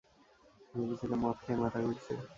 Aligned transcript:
ভেবেছিলাম 0.71 1.19
মদ 1.23 1.37
খেয়ে 1.43 1.59
মাথা 1.61 1.79
ঘুরছে। 1.85 2.13